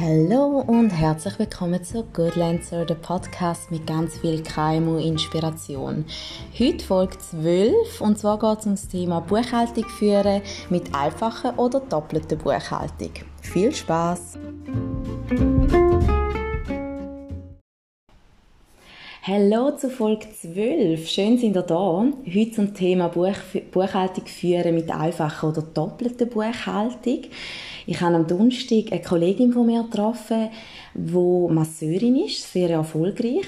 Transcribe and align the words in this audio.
Hallo 0.00 0.62
und 0.64 0.90
herzlich 0.90 1.40
willkommen 1.40 1.82
zu 1.82 2.04
Goodlancer, 2.12 2.84
der 2.84 2.94
Podcast 2.94 3.72
mit 3.72 3.84
ganz 3.84 4.16
viel 4.16 4.44
KMU-Inspiration. 4.44 6.04
Heute 6.56 6.84
Folge 6.84 7.18
12 7.18 8.00
und 8.00 8.16
zwar 8.16 8.38
geht 8.38 8.60
es 8.60 8.66
um 8.66 8.72
das 8.74 8.86
Thema 8.86 9.18
Buchhaltung 9.18 9.88
führen 9.88 10.42
mit 10.70 10.94
einfacher 10.94 11.58
oder 11.58 11.80
doppelter 11.80 12.36
Buchhaltung. 12.36 13.10
Viel 13.42 13.74
Spaß! 13.74 14.38
Hallo 19.30 19.72
zu 19.72 19.90
Folge 19.90 20.26
12. 20.40 21.06
Schön 21.06 21.36
sind 21.36 21.54
ihr 21.54 21.60
da. 21.60 22.06
Heute 22.34 22.50
zum 22.50 22.72
Thema 22.72 23.08
Buch 23.08 23.36
Buchhaltung 23.70 24.24
führen 24.24 24.74
mit 24.74 24.90
einfacher 24.90 25.48
oder 25.48 25.60
doppelter 25.60 26.24
Buchhaltung. 26.24 27.24
Ich 27.84 28.00
habe 28.00 28.14
am 28.14 28.26
Donnerstag 28.26 28.90
eine 28.90 29.02
Kollegin 29.02 29.52
von 29.52 29.66
mir 29.66 29.82
getroffen, 29.82 30.48
die 30.94 31.52
Masseurin 31.52 32.24
ist, 32.24 32.50
sehr 32.50 32.70
erfolgreich 32.70 33.44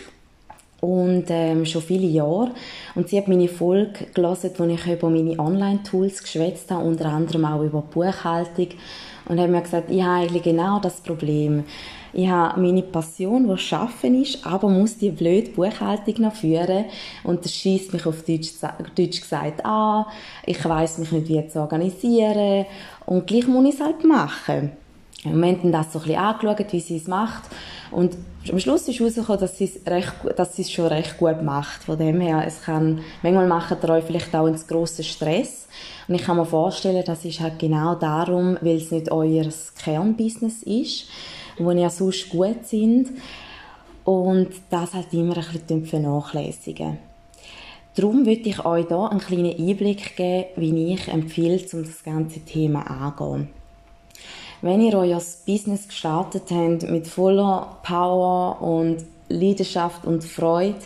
und 0.83 1.25
ähm, 1.31 1.65
schon 1.65 1.81
viele 1.81 2.09
Jahre. 2.09 2.51
Und 2.95 3.09
sie 3.09 3.17
hat 3.17 3.29
meine 3.29 3.49
Folge 3.49 4.05
gelesen, 4.13 4.51
wo 4.59 4.65
ich 4.65 4.87
über 4.87 5.09
meine 5.09 5.39
Online-Tools 5.39 6.23
geschwätzt 6.23 6.71
habe, 6.71 6.85
unter 6.85 7.07
anderem 7.07 7.47
auch 7.47 7.63
über 7.63 7.81
Buchhaltung. 7.81 8.69
Und 9.31 9.41
hat 9.41 9.49
mir 9.49 9.63
gesagt, 9.63 9.91
ich 9.91 10.03
habe 10.03 10.25
eigentlich 10.25 10.43
genau 10.43 10.79
das 10.79 11.01
Problem. 11.01 11.65
Ich 12.13 12.29
habe 12.29 12.61
meine 12.61 12.83
Passion, 12.83 13.49
die 13.49 13.59
Schaffen 13.59 14.21
ist, 14.21 14.47
aber 14.47 14.69
muss 14.69 14.99
die 14.99 15.11
blöde 15.11 15.51
Buchhaltung 15.51 16.23
noch 16.23 16.35
führen. 16.35 16.87
Und 17.25 17.45
das 17.45 17.55
schießt 17.55 17.93
mich 17.93 18.07
auf 18.07 18.23
Deutsch, 18.23 18.53
Deutsch 18.97 19.21
gesagt 19.21 19.65
an. 19.65 20.07
Ich 20.45 20.65
weiß 20.65 20.99
mich 20.99 21.13
nicht, 21.13 21.29
wie 21.29 21.49
zu 21.49 21.61
organisieren. 21.61 22.67
Und 23.07 23.27
gleich 23.27 23.47
muss 23.47 23.69
ich 23.69 23.75
es 23.75 23.81
halt 23.81 24.05
machen. 24.05 24.73
Wir 25.23 25.33
haben 25.33 25.73
das 25.73 25.93
so 25.93 25.99
ein 25.99 26.05
bisschen 26.05 26.19
angeschaut, 26.19 26.73
wie 26.73 26.81
sie 26.81 26.97
es 26.97 27.07
macht. 27.07 27.45
Und 27.91 28.17
am 28.51 28.59
Schluss 28.59 28.89
ist 28.89 28.99
herausgekommen, 28.99 29.41
dass 29.41 29.59
sie 29.59 29.65
es, 29.65 29.91
recht, 29.91 30.15
dass 30.37 30.57
sie 30.57 30.63
es 30.63 30.71
schon 30.71 30.87
recht 30.87 31.19
gut 31.19 31.43
macht. 31.43 31.85
Von 31.85 31.99
dem 31.99 32.21
her, 32.21 32.43
es 32.47 32.63
kann, 32.63 33.01
manchmal 33.23 33.47
macht 33.47 33.85
ihr 33.85 33.91
euch 33.91 34.05
vielleicht 34.05 34.35
auch 34.35 34.47
einen 34.47 34.59
grossen 34.67 35.05
Stress. 35.05 35.69
Und 36.09 36.15
ich 36.15 36.23
kann 36.23 36.39
mir 36.39 36.47
vorstellen, 36.47 37.05
das 37.05 37.25
ist 37.25 37.41
halt 37.41 37.59
genau 37.59 37.95
darum, 37.97 38.57
weil 38.63 38.77
es 38.77 38.91
nicht 38.91 39.13
euer 39.13 39.47
Kernbusiness 39.83 40.63
ist, 40.63 41.07
wo 41.61 41.71
ihr 41.71 41.91
sonst 41.91 42.29
gut 42.29 42.67
sind. 42.67 43.11
Und 44.05 44.49
das 44.71 44.95
halt 44.95 45.13
immer 45.13 45.37
ein 45.37 45.45
bisschen 45.45 45.87
vernachlässigen. 45.87 46.99
Darum 47.95 48.25
würde 48.25 48.49
ich 48.49 48.65
euch 48.65 48.87
hier 48.87 49.11
einen 49.11 49.21
kleinen 49.21 49.57
Einblick 49.59 50.17
geben, 50.17 50.49
wie 50.57 50.95
ich 50.95 51.09
empfehle, 51.09 51.61
um 51.73 51.85
das 51.85 52.03
ganze 52.03 52.41
Thema 52.41 52.83
anzugehen. 52.83 53.49
Wenn 54.63 54.81
ihr 54.81 54.95
euer 54.95 55.21
Business 55.47 55.89
gestartet 55.89 56.51
habt 56.51 56.83
mit 56.91 57.07
voller 57.07 57.79
Power 57.83 58.61
und 58.61 58.99
Leidenschaft 59.29 60.05
und 60.05 60.23
Freude, 60.23 60.77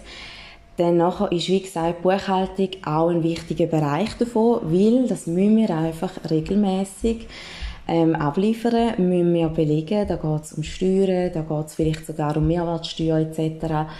dann 0.76 0.96
nachher 0.96 1.30
ist, 1.30 1.48
wie 1.48 1.60
gesagt, 1.60 2.02
Buchhaltung 2.02 2.68
auch 2.84 3.08
ein 3.08 3.22
wichtiger 3.22 3.66
Bereich 3.66 4.14
davon, 4.16 4.60
weil 4.62 5.06
das 5.06 5.26
müssen 5.26 5.56
wir 5.56 5.70
einfach 5.70 6.12
regelmäßig 6.28 7.26
ähm, 7.86 8.14
abliefern, 8.14 8.94
müssen 8.98 9.34
wir 9.34 9.48
belegen. 9.48 10.06
Da 10.06 10.16
geht 10.16 10.44
es 10.44 10.52
um 10.52 10.62
Steuern, 10.62 11.32
da 11.32 11.42
geht 11.42 11.66
es 11.66 11.74
vielleicht 11.74 12.06
sogar 12.06 12.36
um 12.36 12.46
Mehrwertsteuer 12.46 13.18
etc. 13.18 13.90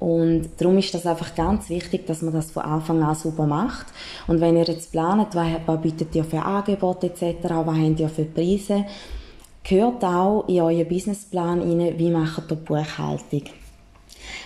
Und 0.00 0.48
darum 0.58 0.76
ist 0.78 0.92
das 0.92 1.06
einfach 1.06 1.34
ganz 1.34 1.70
wichtig, 1.70 2.06
dass 2.06 2.20
man 2.20 2.34
das 2.34 2.50
von 2.50 2.64
Anfang 2.64 3.02
an 3.02 3.14
super 3.14 3.46
macht. 3.46 3.86
Und 4.26 4.40
wenn 4.40 4.56
ihr 4.56 4.64
jetzt 4.64 4.92
planet, 4.92 5.28
was 5.34 5.80
bietet 5.80 6.14
ihr 6.14 6.24
für 6.24 6.42
Angebote 6.42 7.06
etc., 7.06 7.36
was 7.42 7.78
habt 7.78 8.00
ihr 8.00 8.08
für 8.08 8.24
Preise, 8.24 8.84
gehört 9.62 10.04
auch 10.04 10.46
in 10.48 10.60
euren 10.60 10.86
Businessplan 10.86 11.60
rein, 11.60 11.98
wie 11.98 12.10
macht 12.10 12.50
ihr 12.50 12.56
Buchhaltung. 12.56 13.44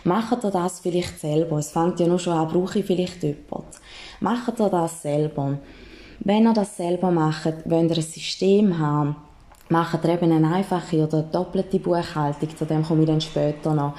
Macht 0.05 0.45
ihr 0.45 0.51
das 0.51 0.81
vielleicht 0.81 1.19
selber? 1.19 1.59
Es 1.59 1.73
fängt 1.73 1.99
ja 2.01 2.07
nur 2.07 2.19
schon 2.19 2.35
an, 2.35 2.49
brauche 2.49 2.79
ich 2.79 2.85
vielleicht 2.85 3.23
jemanden. 3.23 3.67
Macht 4.21 4.61
ihr 4.61 4.69
das 4.69 5.03
selber? 5.03 5.59
Wenn 6.21 6.45
ihr 6.45 6.53
das 6.53 6.77
selber 6.77 7.11
macht, 7.11 7.47
wollt 7.65 7.91
ihr 7.91 7.97
ein 7.97 8.03
System 8.03 8.79
haben, 8.79 9.17
macht 9.69 10.05
ihr 10.05 10.15
eben 10.15 10.33
eine 10.33 10.55
einfache 10.55 11.05
oder 11.05 11.23
doppelte 11.23 11.79
Buchhaltung, 11.79 12.57
zu 12.57 12.65
dem 12.65 12.83
komme 12.83 13.03
ich 13.03 13.09
dann 13.09 13.21
später 13.21 13.75
noch. 13.75 13.95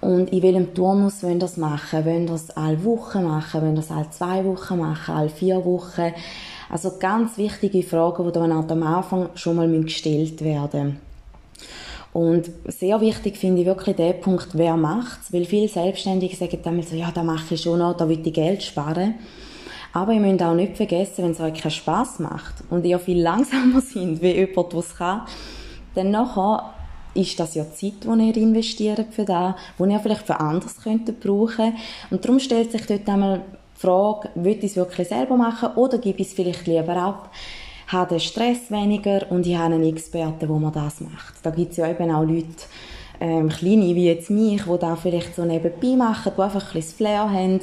Und 0.00 0.30
in 0.30 0.42
welchem 0.42 0.74
Turnus 0.74 1.22
wollen 1.24 1.40
das 1.40 1.56
machen? 1.56 2.04
Wollen 2.04 2.26
das 2.26 2.50
alle 2.50 2.84
Wochen 2.84 3.24
machen? 3.24 3.62
Wollen 3.62 3.74
das 3.74 3.90
alle 3.90 4.08
zwei 4.10 4.44
Wochen 4.44 4.78
machen? 4.78 5.14
Alle 5.14 5.28
vier 5.28 5.64
Wochen? 5.64 6.12
Also 6.70 6.98
ganz 7.00 7.36
wichtige 7.36 7.82
Fragen, 7.82 8.24
die 8.26 8.32
dann 8.32 8.52
am 8.52 8.82
Anfang 8.82 9.30
schon 9.34 9.56
mal 9.56 9.68
gestellt 9.82 10.44
werden 10.44 11.00
und 12.12 12.50
sehr 12.66 13.00
wichtig 13.00 13.36
finde 13.36 13.60
ich 13.60 13.66
wirklich 13.66 13.96
den 13.96 14.20
Punkt, 14.20 14.48
wer 14.54 14.76
macht 14.76 15.20
es, 15.22 15.32
weil 15.32 15.44
viele 15.44 15.68
Selbstständige 15.68 16.34
sagen 16.34 16.58
dann 16.62 16.82
so, 16.82 16.96
ja, 16.96 17.10
da 17.12 17.22
mache 17.22 17.54
ich 17.54 17.60
schon 17.60 17.78
noch, 17.78 17.96
da 17.96 18.08
will 18.08 18.20
ich 18.24 18.32
Geld 18.32 18.62
sparen. 18.62 19.14
Aber 19.98 20.12
ihr 20.12 20.20
müsst 20.20 20.42
auch 20.44 20.54
nicht 20.54 20.76
vergessen, 20.76 21.24
wenn 21.24 21.32
es 21.32 21.40
euch 21.40 21.60
keinen 21.60 21.72
Spass 21.72 22.20
macht 22.20 22.54
und 22.70 22.86
ihr 22.86 23.00
viel 23.00 23.20
langsamer 23.20 23.80
sind 23.80 24.22
wie 24.22 24.30
jemand, 24.30 24.72
der 24.72 24.78
es 24.78 24.94
kann, 24.96 25.22
dann 25.96 26.12
nachher 26.12 26.72
ist 27.14 27.40
das 27.40 27.56
ja 27.56 27.64
Zeit, 27.72 28.04
die 28.04 28.28
ihr 28.28 28.36
investiert 28.36 29.12
für 29.12 29.24
das, 29.24 29.54
die 29.76 29.90
ihr 29.90 29.98
vielleicht 29.98 30.24
für 30.24 30.38
anderes 30.38 30.80
könntet 30.80 31.18
brauchen. 31.18 31.74
Und 32.10 32.24
darum 32.24 32.38
stellt 32.38 32.70
sich 32.70 32.86
dort 32.86 33.08
einmal 33.08 33.42
die 33.76 33.80
Frage, 33.80 34.30
will 34.36 34.58
ich 34.58 34.70
es 34.70 34.76
wirklich 34.76 35.08
selber 35.08 35.36
machen 35.36 35.70
oder 35.74 35.98
gebe 35.98 36.20
ich 36.20 36.28
es 36.28 36.32
vielleicht 36.32 36.68
lieber 36.68 36.96
ab? 36.96 37.30
Habe 37.88 38.10
den 38.10 38.20
Stress 38.20 38.70
weniger 38.70 39.28
und 39.32 39.48
ich 39.48 39.56
habe 39.56 39.74
einen 39.74 39.82
Experten, 39.82 40.48
wo 40.48 40.60
man 40.60 40.72
das 40.72 41.00
macht. 41.00 41.34
Da 41.42 41.50
gibt 41.50 41.72
es 41.72 41.78
ja 41.78 41.90
eben 41.90 42.08
auch 42.12 42.22
Leute, 42.22 42.46
ähm, 43.20 43.48
kleine 43.48 43.94
wie 43.94 44.06
jetzt 44.06 44.30
mich, 44.30 44.62
die 44.62 44.78
da 44.78 44.96
vielleicht 44.96 45.34
so 45.34 45.44
nebenbei 45.44 45.96
machen, 45.96 46.32
die 46.36 46.40
einfach 46.40 46.66
ein 46.66 46.72
bisschen 46.72 46.96
Flair 46.96 47.30
haben. 47.30 47.60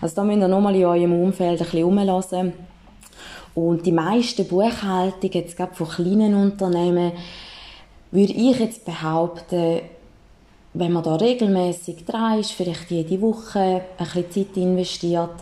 Also 0.00 0.16
da 0.16 0.24
müsst 0.24 0.40
ihr 0.40 0.48
nochmal 0.48 0.74
in 0.74 0.84
eurem 0.84 1.12
Umfeld 1.12 1.60
ein 1.60 1.64
bisschen 1.64 1.84
rumlassen. 1.84 2.52
Und 3.54 3.86
die 3.86 3.92
meisten 3.92 4.46
Buchhaltungen, 4.46 5.32
jetzt 5.32 5.56
gerade 5.56 5.74
von 5.74 5.88
kleinen 5.88 6.34
Unternehmen, 6.34 7.12
würde 8.10 8.32
ich 8.32 8.58
jetzt 8.58 8.84
behaupten, 8.84 9.80
wenn 10.72 10.92
man 10.92 11.04
da 11.04 11.16
regelmäßig 11.16 12.04
dran 12.04 12.40
ist, 12.40 12.50
vielleicht 12.50 12.90
jede 12.90 13.20
Woche 13.20 13.60
ein 13.60 13.82
bisschen 13.96 14.30
Zeit 14.30 14.56
investiert, 14.56 15.34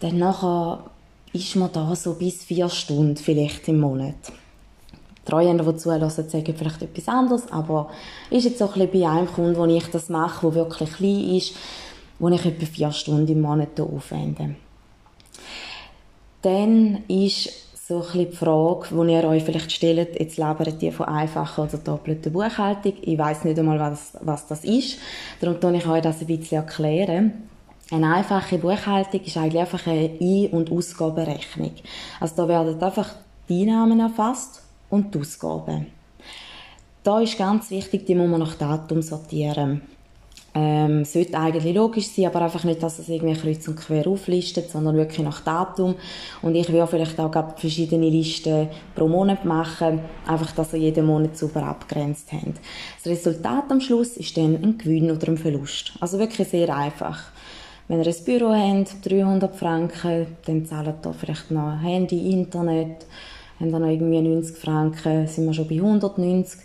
dann 0.00 0.18
nachher 0.18 0.84
ist 1.32 1.56
man 1.56 1.72
da 1.72 1.96
so 1.96 2.14
bis 2.14 2.44
vier 2.44 2.68
Stunden 2.68 3.16
vielleicht 3.16 3.68
im 3.68 3.80
Monat. 3.80 4.14
Die 5.24 5.30
Treuhänder, 5.30 5.64
die 5.64 5.78
zuhören, 5.78 6.10
sagen 6.10 6.54
vielleicht 6.56 6.82
etwas 6.82 7.08
anderes, 7.08 7.50
aber 7.50 7.90
ist 8.30 8.44
jetzt 8.44 8.58
so 8.58 8.66
ein 8.66 8.72
bisschen 8.72 9.02
bei 9.02 9.08
einem 9.08 9.26
Kunden, 9.26 9.56
wo 9.56 9.64
ich 9.64 9.86
das 9.90 10.08
mache, 10.10 10.46
der 10.46 10.54
wirklich 10.54 10.92
klein 10.92 11.30
ist, 11.36 11.56
wo 12.18 12.28
ich 12.28 12.44
etwa 12.44 12.66
vier 12.66 12.92
Stunden 12.92 13.32
im 13.32 13.40
Monat 13.40 13.80
aufwende. 13.80 14.56
Dann 16.42 17.04
ist 17.08 17.50
so 17.86 17.96
ein 17.96 18.00
bisschen 18.00 18.30
die 18.30 18.36
Frage, 18.36 18.86
die 18.90 19.12
ihr 19.12 19.24
euch 19.24 19.44
vielleicht 19.44 19.72
stellt, 19.72 20.18
jetzt 20.18 20.36
labert 20.36 20.82
ihr 20.82 20.92
von 20.92 21.06
einfacher 21.06 21.64
oder 21.64 21.78
doppelter 21.78 22.30
Buchhaltung. 22.30 22.94
Ich 23.02 23.18
weiß 23.18 23.44
nicht 23.44 23.58
einmal, 23.58 23.78
was, 23.78 24.16
was 24.20 24.46
das 24.46 24.64
ist. 24.64 24.98
Darum 25.40 25.60
tue 25.60 25.76
ich 25.76 25.86
euch 25.86 26.02
das 26.02 26.20
ein 26.20 26.26
bisschen 26.26 26.58
erklären. 26.58 27.48
Eine 27.90 28.14
einfache 28.14 28.58
Buchhaltung 28.58 29.20
ist 29.20 29.36
eigentlich 29.36 29.60
einfach 29.60 29.86
eine 29.86 30.10
Ein- 30.18 30.48
und 30.52 30.72
Ausgabenrechnung. 30.72 31.72
Also 32.20 32.34
da 32.36 32.48
werden 32.48 32.82
einfach 32.82 33.10
die 33.48 33.62
Einnahmen 33.62 34.00
erfasst 34.00 34.63
und 34.94 35.14
die 35.14 35.18
Ausgaben. 35.18 35.86
Da 37.02 37.20
ist 37.20 37.36
ganz 37.36 37.70
wichtig, 37.70 38.06
die 38.06 38.14
muss 38.14 38.28
man 38.28 38.40
nach 38.40 38.54
Datum 38.54 39.02
sortieren. 39.02 39.82
Ähm, 40.56 41.04
sollte 41.04 41.36
eigentlich 41.36 41.74
logisch 41.74 42.06
sein, 42.06 42.26
aber 42.26 42.42
einfach 42.42 42.62
nicht, 42.62 42.80
dass 42.80 43.00
es 43.00 43.08
irgendwie 43.08 43.34
kreuz 43.34 43.66
und 43.66 43.76
quer 43.76 44.06
auflistet, 44.06 44.70
sondern 44.70 44.96
wirklich 44.96 45.24
nach 45.24 45.40
Datum. 45.40 45.96
Und 46.42 46.54
ich 46.54 46.72
würde 46.72 46.86
vielleicht 46.86 47.18
auch 47.18 47.32
verschiedene 47.56 48.08
Listen 48.08 48.68
pro 48.94 49.08
Monat 49.08 49.44
machen, 49.44 50.00
einfach, 50.26 50.52
dass 50.52 50.72
ihr 50.72 50.78
jeden 50.78 51.06
Monat 51.06 51.36
super 51.36 51.64
abgrenzt 51.64 52.32
habt. 52.32 52.60
Das 53.02 53.12
Resultat 53.12 53.64
am 53.68 53.80
Schluss 53.80 54.16
ist 54.16 54.36
dann 54.36 54.54
ein 54.62 54.78
Gewinn 54.78 55.10
oder 55.10 55.26
ein 55.26 55.36
Verlust. 55.36 55.92
Also 56.00 56.20
wirklich 56.20 56.46
sehr 56.48 56.74
einfach. 56.74 57.20
Wenn 57.88 58.00
ihr 58.00 58.06
ein 58.06 58.24
Büro 58.24 58.54
habt, 58.54 59.10
300 59.10 59.56
Franken, 59.56 60.26
dann 60.46 60.64
zahlt 60.64 61.04
ihr 61.04 61.12
vielleicht 61.12 61.50
noch 61.50 61.82
Handy, 61.82 62.30
Internet, 62.30 63.04
haben 63.60 63.72
dann 63.72 63.82
noch 63.82 63.88
irgendwie 63.88 64.20
90 64.20 64.56
Franken, 64.56 65.26
sind 65.26 65.46
wir 65.46 65.54
schon 65.54 65.68
bei 65.68 65.76
190 65.76 66.60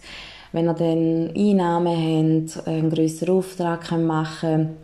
wenn 0.52 0.66
ihr 0.66 0.74
dann 0.74 1.32
Einnahmen 1.36 2.48
habt, 2.56 2.68
einen 2.68 2.90
grösseren 2.90 3.38
Auftrag 3.38 3.92
machen 3.92 4.76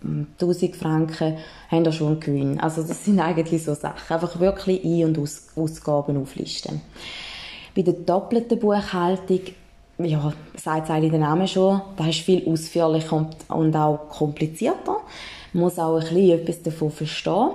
könnt, 0.00 0.28
1000 0.40 0.76
Franken, 0.76 1.36
habt 1.70 1.86
ihr 1.86 1.92
schon 1.92 2.08
einen 2.08 2.20
Gewinn. 2.20 2.60
Also 2.60 2.82
das 2.82 3.04
sind 3.04 3.20
eigentlich 3.20 3.62
so 3.62 3.74
Sachen. 3.74 4.14
Einfach 4.14 4.38
wirklich 4.40 4.84
Ein- 4.84 5.04
und 5.06 5.18
Aus 5.18 5.48
Ausgaben 5.56 6.16
auflisten. 6.20 6.80
Bei 7.74 7.82
der 7.82 7.94
doppelten 7.94 8.58
Buchhaltung, 8.58 9.40
ja, 9.98 10.32
sagt 10.56 10.90
eigentlich 10.90 11.10
der 11.10 11.20
Name 11.20 11.46
schon, 11.48 11.80
da 11.96 12.06
ist 12.06 12.20
viel 12.20 12.48
ausführlicher 12.48 13.28
und 13.48 13.76
auch 13.76 14.08
komplizierter. 14.08 14.98
Man 15.52 15.64
muss 15.64 15.78
auch 15.78 15.96
ein 15.96 16.00
bisschen 16.00 16.30
etwas 16.30 16.62
davon 16.62 16.90
verstehen. 16.90 17.50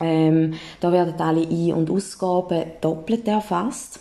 Ähm, 0.00 0.54
da 0.80 0.92
werden 0.92 1.14
alle 1.18 1.46
Ein- 1.46 1.72
und 1.72 1.90
Ausgaben 1.90 2.64
doppelt 2.80 3.26
erfasst. 3.28 4.00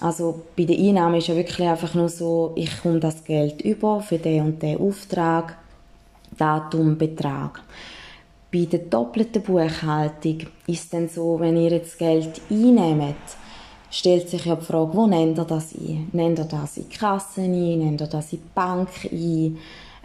Also 0.00 0.42
bei 0.56 0.64
den 0.64 0.88
Einnahmen 0.88 1.16
ist 1.16 1.28
ja 1.28 1.36
wirklich 1.36 1.66
einfach 1.66 1.94
nur 1.94 2.08
so, 2.08 2.52
ich 2.54 2.82
komme 2.82 3.00
das 3.00 3.24
Geld 3.24 3.62
über 3.62 4.02
für 4.02 4.18
den 4.18 4.42
und 4.42 4.62
den 4.62 4.78
Auftrag, 4.78 5.56
Datum, 6.36 6.98
Betrag. 6.98 7.62
Bei 8.52 8.66
der 8.66 8.80
doppelten 8.80 9.42
Buchhaltung 9.42 10.40
ist 10.66 10.84
es 10.84 10.88
dann 10.90 11.08
so, 11.08 11.40
wenn 11.40 11.56
ihr 11.56 11.70
jetzt 11.70 11.98
Geld 11.98 12.40
einnehmt, 12.50 13.16
stellt 13.90 14.28
sich 14.28 14.44
ja 14.44 14.56
die 14.56 14.64
Frage, 14.64 14.94
wo 14.94 15.06
nennt 15.06 15.38
ihr 15.38 15.44
das 15.44 15.74
ein? 15.74 16.08
Nennt 16.12 16.38
ihr 16.38 16.44
das 16.44 16.76
in 16.76 16.88
die 16.88 16.96
Kassen 16.96 17.44
ein? 17.44 17.78
Nennt 17.78 18.00
ihr 18.00 18.06
das 18.06 18.32
in 18.32 18.40
die 18.40 18.50
Bank 18.54 18.88
ein? 19.10 19.58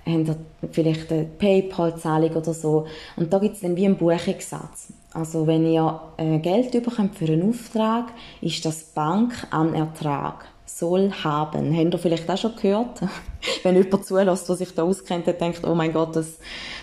Ihr 0.05 0.35
vielleicht 0.71 1.11
eine 1.11 1.25
Paypal-Zahlung 1.25 2.31
oder 2.31 2.53
so? 2.53 2.87
Und 3.15 3.31
da 3.31 3.39
gibt 3.39 3.55
es 3.55 3.61
dann 3.61 3.75
wie 3.75 3.85
einen 3.85 3.97
Buchungssatz. 3.97 4.93
Also 5.13 5.45
wenn 5.45 5.65
ihr 5.65 5.99
äh, 6.17 6.39
Geld 6.39 6.71
bekommt 6.71 7.15
für 7.15 7.25
einen 7.25 7.49
Auftrag, 7.49 8.13
ist 8.41 8.65
das 8.65 8.83
Bank 8.83 9.33
an 9.51 9.73
Ertrag 9.73 10.45
soll 10.65 11.11
haben. 11.11 11.77
Habt 11.77 11.93
ihr 11.93 11.99
vielleicht 11.99 12.29
auch 12.29 12.37
schon 12.37 12.55
gehört? 12.55 13.01
wenn 13.63 13.75
jemand 13.75 14.05
zulässt, 14.05 14.49
der 14.49 14.55
sich 14.55 14.73
da 14.73 14.83
auskennt, 14.83 15.27
der 15.27 15.33
denkt, 15.33 15.61
oh 15.65 15.75
mein 15.75 15.93
Gott, 15.93 16.15
das 16.15 16.39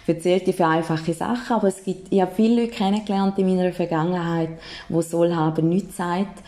erzählt 0.07 0.47
die 0.47 0.53
für 0.53 0.67
einfache 0.67 1.15
Sachen. 1.15 1.57
Aber 1.57 1.69
es 1.69 1.83
gibt, 1.83 2.13
ich 2.13 2.21
habe 2.21 2.33
viele 2.35 2.63
Leute 2.63 2.75
kennengelernt 2.75 3.39
in 3.39 3.47
meiner 3.47 3.73
Vergangenheit, 3.73 4.51
wo 4.89 5.01
soll 5.03 5.35
haben 5.35 5.69
nichts 5.69 5.97
sagt. 5.97 6.43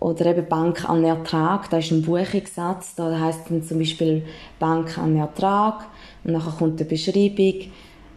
Oder 0.00 0.26
eben 0.26 0.46
Bank 0.46 0.88
an 0.88 1.04
Ertrag, 1.04 1.70
da 1.70 1.78
ist 1.78 1.90
ein 1.90 2.02
Buchungssatz, 2.02 2.94
da 2.94 3.18
heißt 3.18 3.48
dann 3.48 3.62
zum 3.62 3.78
Beispiel 3.78 4.26
Bank 4.58 4.98
an 4.98 5.16
Ertrag 5.16 5.86
und 6.24 6.32
nachher 6.32 6.52
kommt 6.52 6.80
eine 6.80 6.88
Beschreibung, 6.88 7.70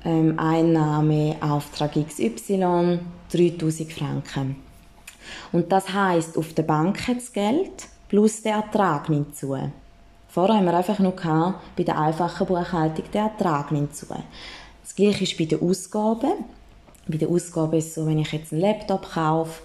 ähm, 0.06 0.39
Einnahme, 0.39 1.36
Auftrag 1.42 1.94
XY, 1.94 3.00
3000 3.31 3.92
Franken. 3.92 4.56
Und 5.51 5.71
das 5.71 5.92
heißt, 5.94 6.38
auf 6.38 6.54
der 6.54 6.63
Bank 6.63 7.07
hat 7.07 7.18
das 7.18 7.33
Geld 7.33 7.88
plus 8.07 8.42
der 8.42 8.56
Ertrag 8.56 9.09
nimmt 9.09 9.36
zu. 9.36 9.57
Vorher 10.30 10.56
haben 10.56 10.65
wir 10.65 10.77
einfach 10.77 11.00
nur 11.00 11.15
gehabt, 11.15 11.75
bei 11.75 11.83
der 11.83 12.00
einfachen 12.00 12.48
Buchhaltung 12.48 13.06
der 13.13 13.24
Ertrag 13.24 13.71
nimmt 13.71 13.95
zu. 13.95 14.06
Das 14.07 14.95
gleiche 14.95 15.24
ist 15.24 15.38
bei 15.38 15.45
den 15.45 15.62
Ausgaben. 15.62 16.31
Bei 17.07 17.18
den 17.18 17.30
Ausgaben 17.30 17.77
ist 17.77 17.88
es 17.88 17.95
so, 17.95 18.06
wenn 18.06 18.19
ich 18.19 18.31
jetzt 18.31 18.51
einen 18.51 18.62
Laptop 18.62 19.10
kaufe, 19.12 19.62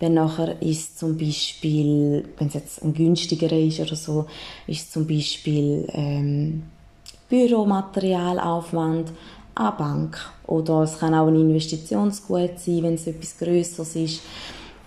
dann 0.00 0.14
nachher 0.14 0.60
ist 0.60 0.98
zum 0.98 1.16
Beispiel, 1.16 2.28
wenn 2.36 2.48
es 2.48 2.54
jetzt 2.54 2.82
ein 2.82 2.92
günstigerer 2.92 3.58
ist 3.58 3.80
oder 3.80 3.96
so, 3.96 4.26
ist 4.66 4.92
zum 4.92 5.06
Beispiel 5.06 5.86
ähm, 5.92 6.64
Büromaterialaufwand 7.34 9.10
an 9.56 9.76
Bank. 9.76 10.18
Oder 10.46 10.82
es 10.82 11.00
kann 11.00 11.14
auch 11.14 11.26
ein 11.26 11.34
Investitionsgut 11.34 12.60
sein, 12.60 12.82
wenn 12.84 12.94
es 12.94 13.08
etwas 13.08 13.36
Größeres 13.38 13.96
ist. 13.96 14.22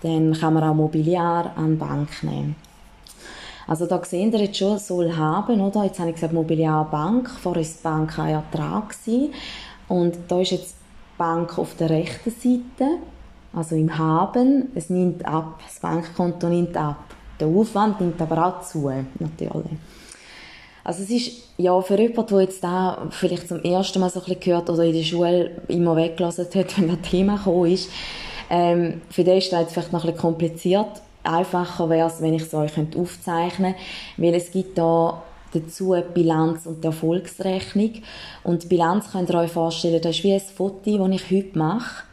Dann 0.02 0.32
kann 0.32 0.54
man 0.54 0.62
auch 0.62 0.74
Mobiliar 0.74 1.52
an 1.56 1.76
Bank 1.76 2.22
nehmen. 2.22 2.56
Also 3.66 3.84
da 3.84 4.02
sehen 4.02 4.32
ihr 4.32 4.40
jetzt 4.40 4.56
schon, 4.56 4.78
soll 4.78 5.14
haben, 5.14 5.60
oder? 5.60 5.84
Jetzt 5.84 5.98
habe 5.98 6.08
ich 6.08 6.14
gesagt 6.14 6.32
Mobiliar 6.32 6.90
Bank, 6.90 7.28
vorher 7.28 7.62
war 7.62 7.70
die 7.70 7.82
Bank 7.82 8.18
ein 8.18 8.30
Ertrag. 8.30 8.94
Und 9.88 10.16
da 10.28 10.40
ist 10.40 10.52
jetzt 10.52 10.70
die 10.70 11.18
Bank 11.18 11.58
auf 11.58 11.74
der 11.76 11.90
rechten 11.90 12.30
Seite, 12.30 12.98
also 13.52 13.76
im 13.76 13.98
Haben. 13.98 14.68
Es 14.74 14.88
nimmt 14.88 15.26
ab, 15.26 15.60
das 15.66 15.80
Bankkonto 15.80 16.48
nimmt 16.48 16.78
ab. 16.78 17.04
Der 17.38 17.46
Aufwand 17.46 18.00
nimmt 18.00 18.22
aber 18.22 18.46
auch 18.46 18.62
zu, 18.62 18.90
natürlich. 19.18 19.78
Also 20.88 21.02
es 21.02 21.10
ist 21.10 21.42
ja 21.58 21.78
für 21.82 22.00
jemanden, 22.00 22.26
der 22.28 22.40
jetzt 22.40 22.64
da 22.64 23.08
vielleicht 23.10 23.46
zum 23.46 23.62
ersten 23.62 24.00
Mal 24.00 24.08
so 24.08 24.20
ein 24.20 24.24
bisschen 24.24 24.40
gehört 24.40 24.70
oder 24.70 24.84
in 24.84 24.94
der 24.94 25.02
Schule 25.02 25.50
immer 25.68 25.94
weggelassen 25.94 26.46
hat, 26.46 26.78
wenn 26.78 26.88
das 26.88 27.10
Thema 27.10 27.36
gekommen 27.36 27.70
ist, 27.70 27.90
ähm, 28.48 29.02
für 29.10 29.22
den 29.22 29.36
ist 29.36 29.52
das 29.52 29.60
jetzt 29.60 29.72
vielleicht 29.74 29.92
noch 29.92 30.02
ein 30.02 30.12
bisschen 30.12 30.22
kompliziert. 30.22 30.88
Einfacher 31.24 31.90
wäre 31.90 32.08
es, 32.08 32.22
wenn 32.22 32.32
ich 32.32 32.44
es 32.44 32.54
euch 32.54 32.72
aufzeichnen 32.96 33.74
könnte, 33.74 33.82
weil 34.16 34.34
es 34.34 34.50
gibt 34.50 34.78
da 34.78 35.22
dazu 35.52 35.94
die 35.94 36.14
Bilanz 36.14 36.64
und 36.64 36.82
die 36.82 36.86
Erfolgsrechnung. 36.86 37.92
Und 38.42 38.62
die 38.62 38.68
Bilanz 38.68 39.12
könnt 39.12 39.28
ihr 39.28 39.40
euch 39.40 39.52
vorstellen, 39.52 40.00
das 40.00 40.16
ist 40.16 40.24
wie 40.24 40.32
ein 40.32 40.40
Foto, 40.40 41.06
das 41.06 41.20
ich 41.20 41.30
heute 41.30 41.58
mache. 41.58 42.04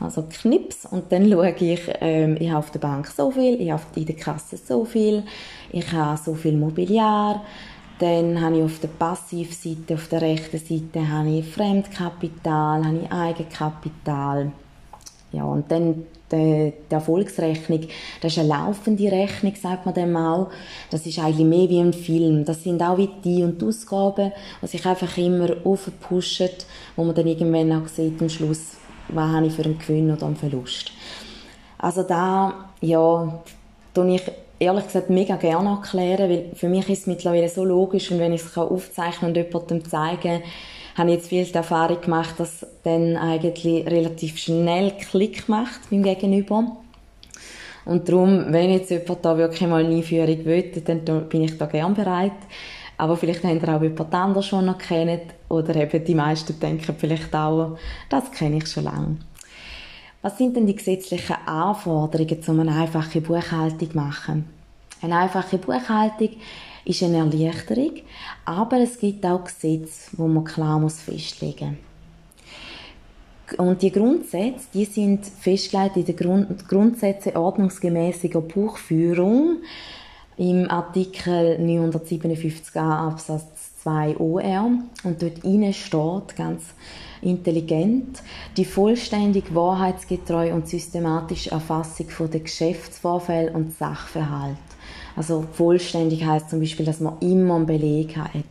Also 0.00 0.22
Knips 0.28 0.84
und 0.84 1.10
dann 1.10 1.30
schaue 1.30 1.54
ich, 1.58 1.80
ähm, 2.00 2.36
ich 2.38 2.50
habe 2.50 2.58
auf 2.58 2.70
der 2.72 2.78
Bank 2.78 3.06
so 3.06 3.30
viel, 3.30 3.58
ich 3.58 3.70
habe 3.70 3.82
in 3.96 4.04
der 4.04 4.16
Kasse 4.16 4.58
so 4.58 4.84
viel, 4.84 5.24
ich 5.72 5.90
habe 5.92 6.20
so 6.22 6.34
viel 6.34 6.56
Mobiliar, 6.56 7.42
dann 7.98 8.40
habe 8.40 8.58
ich 8.58 8.62
auf 8.62 8.78
der 8.80 8.88
Passivseite, 8.88 9.94
auf 9.94 10.08
der 10.08 10.22
rechten 10.22 10.58
Seite, 10.58 11.08
habe 11.08 11.30
ich 11.30 11.46
Fremdkapital, 11.46 12.84
habe 12.84 13.00
ich 13.02 13.12
Eigenkapital. 13.12 14.52
Ja, 15.32 15.44
und 15.44 15.70
dann 15.70 16.06
die, 16.32 16.72
die 16.90 16.94
Erfolgsrechnung, 16.94 17.86
das 18.20 18.32
ist 18.32 18.38
eine 18.38 18.48
laufende 18.48 19.10
Rechnung, 19.10 19.54
sagt 19.60 19.84
man 19.84 19.94
dem 19.94 20.16
auch. 20.16 20.48
Das 20.90 21.06
ist 21.06 21.18
eigentlich 21.18 21.46
mehr 21.46 21.68
wie 21.68 21.80
ein 21.80 21.92
Film. 21.92 22.44
Das 22.44 22.62
sind 22.62 22.82
auch 22.82 22.98
wie 22.98 23.10
die 23.24 23.42
und 23.42 23.60
die 23.60 23.66
Ausgaben, 23.66 24.32
die 24.62 24.66
sich 24.66 24.84
einfach 24.86 25.16
immer 25.18 25.48
aufpushen, 25.64 26.50
wo 26.96 27.04
man 27.04 27.14
dann 27.14 27.26
irgendwann 27.26 27.72
auch 27.72 27.88
sieht, 27.88 28.20
am 28.20 28.28
Schluss, 28.28 28.76
was 29.08 29.32
habe 29.32 29.46
ich 29.46 29.52
für 29.52 29.64
einen 29.64 29.78
Gewinn 29.78 30.10
oder 30.10 30.26
einen 30.26 30.36
Verlust. 30.36 30.92
Also 31.78 32.02
da, 32.02 32.70
ja, 32.80 33.40
tue 33.94 34.14
ich 34.14 34.22
ehrlich 34.58 34.86
gesagt 34.86 35.10
mega 35.10 35.36
gerne 35.36 35.70
erklären, 35.70 36.30
weil 36.30 36.50
für 36.54 36.68
mich 36.68 36.88
ist 36.88 37.00
es 37.00 37.06
mittlerweile 37.06 37.48
so 37.48 37.64
logisch 37.64 38.10
und 38.10 38.18
wenn 38.18 38.32
ich 38.32 38.42
es 38.42 38.56
aufzeichnen 38.56 39.30
und 39.30 39.36
jemandem 39.36 39.84
zeigen 39.84 40.42
habe 40.98 41.10
ich 41.10 41.16
jetzt 41.16 41.28
viel 41.28 41.44
die 41.44 41.54
Erfahrung 41.54 42.00
gemacht, 42.00 42.34
dass 42.38 42.66
dann 42.82 43.16
eigentlich 43.16 43.86
relativ 43.86 44.36
schnell 44.36 44.92
Klick 44.98 45.48
macht 45.48 45.90
beim 45.90 46.02
Gegenüber. 46.02 46.76
Und 47.84 48.08
darum, 48.08 48.46
wenn 48.52 48.70
jetzt 48.70 48.90
jemand 48.90 49.24
da 49.24 49.38
wirklich 49.38 49.68
mal 49.68 49.84
eine 49.84 49.94
Einführung 49.94 50.44
will, 50.44 50.82
dann 50.84 51.28
bin 51.28 51.44
ich 51.44 51.56
da 51.56 51.66
gern 51.66 51.94
bereit. 51.94 52.32
Aber 52.96 53.16
vielleicht 53.16 53.44
haben 53.44 53.60
ihr 53.60 53.68
auch 53.68 53.80
jemand 53.80 54.12
anderes 54.12 54.46
schon 54.46 54.66
noch 54.66 54.78
kennt 54.78 55.22
oder 55.48 55.76
eben 55.76 56.04
die 56.04 56.16
meisten 56.16 56.58
denken 56.58 56.96
vielleicht 56.98 57.32
auch, 57.34 57.78
das 58.10 58.32
kenne 58.32 58.56
ich 58.56 58.66
schon 58.66 58.84
lange. 58.84 59.18
Was 60.28 60.36
sind 60.36 60.56
denn 60.56 60.66
die 60.66 60.76
gesetzlichen 60.76 61.36
Anforderungen, 61.46 62.38
um 62.48 62.60
eine 62.60 62.74
einfache 62.74 63.22
Buchhaltung 63.22 63.90
zu 63.90 63.96
machen? 63.96 64.44
Eine 65.00 65.16
einfache 65.16 65.56
Buchhaltung 65.56 66.28
ist 66.84 67.02
eine 67.02 67.16
Erleichterung, 67.16 67.92
aber 68.44 68.76
es 68.78 68.98
gibt 68.98 69.24
auch 69.24 69.44
Gesetze, 69.44 70.10
wo 70.18 70.28
man 70.28 70.44
klar 70.44 70.78
muss 70.80 71.00
festlegen 71.00 71.78
muss. 73.48 73.58
Und 73.58 73.80
die 73.80 73.90
Grundsätze, 73.90 74.66
die 74.74 74.84
sind 74.84 75.24
festgelegt 75.24 75.96
in 75.96 76.04
den 76.04 76.16
Grund 76.16 76.68
Grundsätzen 76.68 77.34
ordnungsgemäßiger 77.34 78.42
Buchführung 78.42 79.62
im 80.36 80.70
Artikel 80.70 81.56
957a 81.58 82.76
Absatz 82.76 83.78
2 83.82 84.18
OR. 84.18 84.72
Und 85.04 85.22
dort 85.22 85.38
steht 85.38 86.36
ganz 86.36 86.64
intelligent, 87.22 88.22
die 88.56 88.64
vollständig 88.64 89.54
wahrheitsgetreu 89.54 90.52
und 90.52 90.68
systematische 90.68 91.50
Erfassung 91.50 92.06
der 92.30 92.40
Geschäftsvorfälle 92.40 93.52
und 93.52 93.76
Sachverhalte. 93.76 94.58
Also 95.16 95.44
vollständig 95.52 96.24
heißt 96.24 96.50
zum 96.50 96.60
Beispiel, 96.60 96.86
dass 96.86 97.00
man 97.00 97.18
immer 97.20 97.56
einen 97.56 97.66
Beleg 97.66 98.16
hat. 98.16 98.44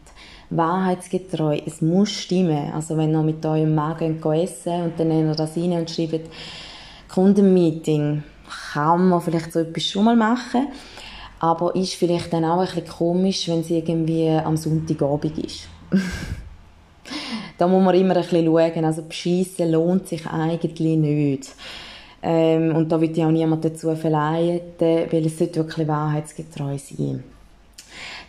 Wahrheitsgetreu, 0.49 1.59
es 1.65 1.81
muss 1.81 2.11
stimmen. 2.11 2.71
Also 2.73 2.97
wenn 2.97 3.13
ihr 3.13 3.23
mit 3.23 3.45
eurem 3.45 3.75
Magen 3.75 4.21
essen 4.23 4.83
und 4.83 4.99
dann 4.99 5.09
nehmt 5.09 5.29
ihr 5.29 5.35
das 5.35 5.57
rein 5.57 5.73
und 5.73 5.89
schreibt 5.89 6.29
Kundenmeeting, 7.09 8.23
kann 8.73 9.09
man 9.09 9.21
vielleicht 9.21 9.51
so 9.51 9.59
etwas 9.59 9.83
schon 9.83 10.05
mal 10.05 10.15
machen, 10.15 10.67
aber 11.39 11.75
ist 11.75 11.93
vielleicht 11.93 12.31
dann 12.33 12.45
auch 12.45 12.59
ein 12.59 12.65
bisschen 12.65 12.87
komisch, 12.87 13.47
wenn 13.47 13.61
es 13.61 13.69
irgendwie 13.69 14.29
am 14.29 14.57
Sonntagabend 14.57 15.37
ist. 15.37 15.67
da 17.57 17.67
muss 17.67 17.83
man 17.83 17.95
immer 17.95 18.15
ein 18.15 18.21
bisschen 18.21 18.45
schauen. 18.45 18.85
Also 18.85 19.03
beschissen 19.03 19.71
lohnt 19.71 20.07
sich 20.07 20.25
eigentlich 20.27 20.97
nicht. 20.97 21.55
Ähm, 22.21 22.75
und 22.75 22.91
da 22.91 22.99
wird 22.99 23.17
ja 23.17 23.27
auch 23.27 23.31
niemand 23.31 23.63
dazu 23.63 23.95
verleiten, 23.95 25.07
weil 25.11 25.25
es 25.25 25.37
sollte 25.37 25.57
wirklich 25.57 25.87
wahrheitsgetreu 25.87 26.77
sein. 26.77 27.23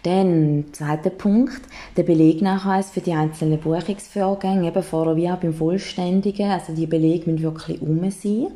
Dann, 0.03 0.67
zweiter 0.73 1.11
Punkt, 1.11 1.61
der 1.97 2.05
Belegnachweis 2.05 2.91
für 2.91 3.01
die 3.01 3.13
einzelnen 3.13 3.59
Buchungsvorgänge, 3.59 4.69
eben 4.69 4.83
vorher 4.83 5.17
wie 5.17 5.29
auch 5.29 5.39
beim 5.39 5.53
Vollständigen, 5.53 6.51
also 6.51 6.73
die 6.73 6.87
Belege 6.87 7.31
müssen 7.31 7.43
wirklich 7.43 7.83
um 7.83 8.09
sein. 8.11 8.49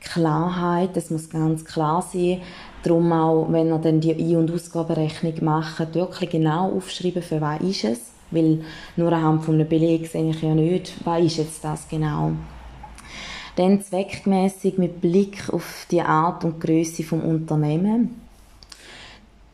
Klarheit, 0.00 0.96
das 0.96 1.10
muss 1.10 1.30
ganz 1.30 1.64
klar 1.64 2.02
sein. 2.02 2.40
Darum 2.82 3.12
auch, 3.12 3.46
wenn 3.50 3.68
ihr 3.68 3.78
dann 3.78 4.00
die 4.00 4.14
Ein- 4.14 4.36
und 4.36 4.50
Ausgabenrechnung 4.50 5.34
macht, 5.42 5.94
wirklich 5.94 6.30
genau 6.30 6.72
aufschreiben, 6.72 7.22
für 7.22 7.40
was 7.40 7.60
ist 7.60 7.84
es. 7.84 8.00
Weil 8.30 8.60
nur 8.96 9.12
anhand 9.12 9.44
von 9.44 9.54
einem 9.54 9.68
Beleg 9.68 10.08
sehe 10.08 10.30
ich 10.30 10.42
ja 10.42 10.54
nicht, 10.54 10.94
was 11.04 11.22
ist 11.22 11.36
jetzt 11.36 11.64
das 11.64 11.88
genau. 11.88 12.32
Dann 13.56 13.80
zweckmäßig 13.80 14.78
mit 14.78 15.00
Blick 15.00 15.48
auf 15.50 15.86
die 15.90 16.02
Art 16.02 16.44
und 16.44 16.60
Größe 16.60 17.02
vom 17.04 17.22
Unternehmen. 17.22 18.20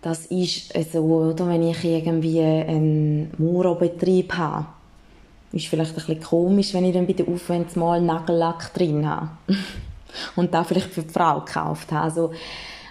Das 0.01 0.27
ist 0.27 0.73
so, 0.93 1.05
oder 1.05 1.47
wenn 1.47 1.63
ich 1.63 1.85
irgendwie 1.85 2.41
einen 2.41 3.31
Mauerbetrieb 3.39 4.35
habe, 4.35 4.67
ist 5.53 5.67
vielleicht 5.67 5.93
ein 5.93 5.95
bisschen 5.95 6.21
komisch, 6.21 6.75
wenn 6.75 6.85
ich 6.85 6.95
dann 6.95 7.07
bei 7.07 7.13
der 7.13 7.29
Aufwandsmal 7.29 8.01
Nagellack 8.01 8.75
drin 8.75 9.09
habe. 9.09 9.31
und 10.37 10.53
da 10.53 10.65
vielleicht 10.65 10.93
für 10.93 11.03
die 11.03 11.13
Frau 11.13 11.41
gekauft 11.41 11.93
habe. 11.93 12.05
Also, 12.05 12.33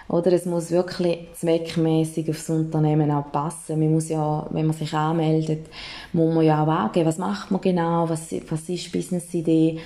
Oder 0.08 0.32
es 0.32 0.46
muss 0.46 0.70
wirklich 0.70 1.28
zweckmäßig 1.34 2.28
aufs 2.30 2.50
Unternehmen 2.50 3.10
auch 3.10 3.30
passen. 3.32 3.78
Man 3.78 3.92
muss 3.92 4.08
ja, 4.08 4.46
wenn 4.50 4.66
man 4.66 4.76
sich 4.76 4.92
anmeldet, 4.92 5.66
muss 6.12 6.34
man 6.34 6.44
ja 6.44 6.62
auch 6.62 6.68
angeben, 6.68 7.06
was 7.06 7.18
macht 7.18 7.50
man 7.50 7.60
genau, 7.60 8.08
was, 8.08 8.34
was 8.48 8.68
ist 8.68 8.92
Business-Idee 8.92 9.78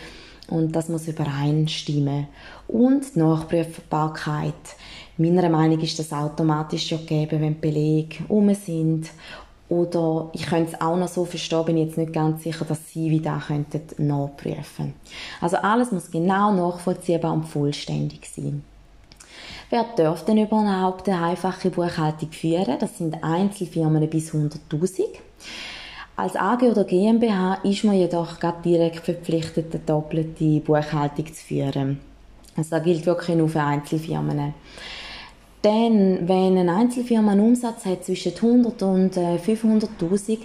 und 0.49 0.75
das 0.75 0.89
muss 0.89 1.09
übereinstimmen. 1.09 2.29
Und 2.69 3.17
Nachprüfbarkeit. 3.17 4.55
Meiner 5.19 5.49
Meinung 5.49 5.77
nach 5.77 5.85
ist 5.85 5.99
das 5.99 6.13
automatisch 6.13 6.91
ja 6.91 6.99
gegeben, 6.99 7.41
wenn 7.41 7.61
Belege 7.61 8.19
um 8.29 8.53
sind 8.55 9.09
oder 9.69 10.31
ich 10.33 10.47
könnte 10.47 10.73
es 10.75 10.81
auch 10.81 10.97
noch 10.97 11.09
so 11.09 11.25
verstehen, 11.25 11.65
bin 11.65 11.77
jetzt 11.77 11.99
nicht 11.99 12.13
ganz 12.13 12.45
sicher, 12.45 12.65
dass 12.65 12.93
Sie 12.93 13.11
wie 13.11 13.21
da 13.21 13.43
könnten 13.45 13.83
nachprüfen. 14.07 14.95
Also 15.41 15.57
alles 15.57 15.91
muss 15.91 16.11
genau 16.11 16.53
nachvollziehbar 16.53 17.33
und 17.33 17.45
vollständig 17.45 18.29
sein. 18.29 18.63
Wer 19.69 19.85
darf 19.97 20.25
denn 20.25 20.39
überhaupt 20.39 21.09
eine 21.09 21.25
einfache 21.25 21.71
Buchhaltung 21.71 22.31
führen? 22.31 22.79
Das 22.79 22.99
sind 22.99 23.25
Einzelfirmen 23.25 24.09
bis 24.09 24.33
100.000. 24.33 25.03
Als 26.15 26.37
AG 26.37 26.63
oder 26.63 26.85
GmbH 26.85 27.55
ist 27.65 27.83
man 27.83 27.97
jedoch 27.97 28.39
gerade 28.39 28.63
direkt 28.63 29.05
verpflichtet, 29.05 29.75
eine 29.75 29.83
doppelte 29.85 30.61
Buchhaltung 30.61 31.27
zu 31.27 31.45
führen. 31.45 32.01
Also 32.57 32.71
das 32.71 32.85
gilt 32.85 33.05
wirklich 33.07 33.37
nur 33.37 33.49
für 33.49 33.61
Einzelfirmen. 33.61 34.55
Denn 35.65 36.29
wenn 36.29 36.57
eine 36.57 36.75
Einzelfirma 36.75 37.33
einen 37.33 37.41
Umsatz 37.41 37.85
hat 37.87 38.05
zwischen 38.05 38.35
100 38.35 38.83
und 38.83 39.17
500.000, 39.17 40.33
äh, 40.33 40.39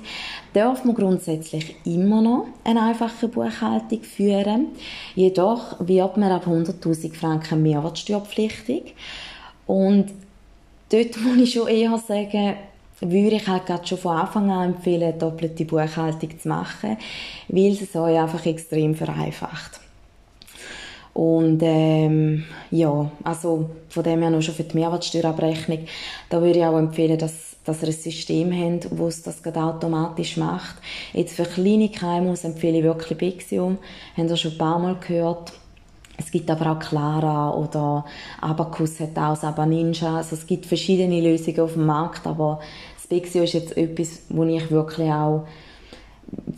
darf 0.53 0.83
man 0.83 0.95
grundsätzlich 0.95 1.75
immer 1.85 2.21
noch 2.21 2.47
eine 2.63 2.81
einfache 2.81 3.27
Buchhaltung 3.27 4.01
führen. 4.03 4.67
Jedoch 5.15 5.75
wird 5.79 6.17
man 6.17 6.31
ab 6.31 6.47
100.000 6.47 7.13
Franken 7.13 7.61
mehrwertsteuerpflichtig. 7.61 8.95
Und 9.67 10.07
dort 10.89 11.17
muss 11.21 11.37
ich 11.37 11.53
schon 11.53 11.67
eher 11.67 11.97
sagen, 11.97 12.55
würde 13.01 13.35
ich 13.35 13.47
halt 13.47 13.65
gerade 13.65 13.85
schon 13.85 13.97
von 13.97 14.17
Anfang 14.17 14.49
an 14.49 14.73
empfehlen, 14.73 15.17
doppelte 15.17 15.65
Buchhaltung 15.65 16.39
zu 16.39 16.47
machen, 16.47 16.97
weil 17.47 17.73
es 17.73 17.95
euch 17.95 18.19
einfach 18.19 18.45
extrem 18.45 18.95
vereinfacht. 18.95 19.80
Und 21.13 21.59
ähm, 21.61 22.45
ja, 22.69 23.11
also 23.23 23.69
von 23.89 24.03
dem 24.03 24.21
her 24.21 24.29
noch 24.29 24.41
schon 24.41 24.55
für 24.55 24.63
die 24.63 24.77
Mehrwertsteuerabrechnung, 24.77 25.79
da 26.29 26.41
würde 26.41 26.59
ich 26.59 26.65
auch 26.65 26.77
empfehlen, 26.77 27.17
dass, 27.17 27.57
dass 27.65 27.81
ihr 27.81 27.89
ein 27.89 27.93
System 27.93 28.51
habt, 28.53 28.87
das 28.97 29.21
das 29.21 29.43
gerade 29.43 29.61
automatisch 29.61 30.37
macht. 30.37 30.77
Jetzt 31.13 31.35
für 31.35 31.43
kleine 31.43 31.89
KMUs 31.89 32.45
empfehle 32.45 32.77
ich 32.77 32.83
wirklich 32.83 33.17
Bixium, 33.17 33.77
habt 34.15 34.29
ihr 34.29 34.37
schon 34.37 34.51
ein 34.53 34.57
paar 34.57 34.79
Mal 34.79 34.95
gehört. 35.05 35.51
Es 36.17 36.31
gibt 36.31 36.49
aber 36.49 36.71
auch 36.71 36.79
Clara 36.79 37.55
oder 37.55 38.05
Abacus 38.39 38.99
hat 38.99 39.17
auch 39.17 39.31
das 39.31 39.43
Abaninja. 39.43 40.17
Also 40.17 40.35
es 40.35 40.45
gibt 40.45 40.65
verschiedene 40.67 41.19
Lösungen 41.19 41.59
auf 41.59 41.73
dem 41.73 41.85
Markt, 41.87 42.27
aber 42.27 42.59
das 42.95 43.07
Bixio 43.07 43.43
ist 43.43 43.53
jetzt 43.53 43.75
etwas, 43.75 44.21
wo 44.29 44.43
ich 44.43 44.69
wirklich 44.69 45.09
auch 45.09 45.47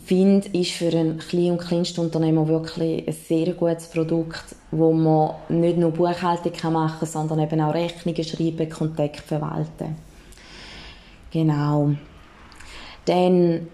finde, 0.04 0.48
ist 0.52 0.72
für 0.72 0.90
ein 0.90 1.18
Klein- 1.18 1.52
und 1.52 1.58
Kleinstunternehmer 1.58 2.46
wirklich 2.46 3.06
ein 3.06 3.14
sehr 3.14 3.52
gutes 3.54 3.86
Produkt, 3.86 4.54
wo 4.70 4.92
man 4.92 5.34
nicht 5.48 5.78
nur 5.78 5.90
Buchhaltung 5.90 6.52
machen 6.72 6.98
kann, 7.00 7.08
sondern 7.08 7.40
eben 7.40 7.60
auch 7.60 7.74
Rechnungen 7.74 8.24
schreiben, 8.24 8.68
Kontakt 8.68 9.20
verwalten. 9.20 9.96
Genau. 11.30 11.92
Dann, 13.06 13.68